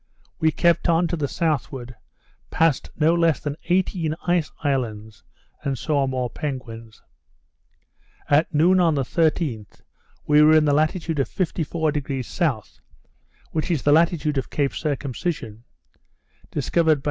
[0.39, 1.93] We kept on to the southward,
[2.49, 5.23] passed no less than eighteen ice islands,
[5.61, 7.03] and saw more penguins.
[8.27, 9.83] At noon on the 13th,
[10.25, 12.81] we were in the latitude of 54° S.,
[13.51, 15.65] which is the latitude of Cape Circumcision,
[16.49, 16.99] discovered by M.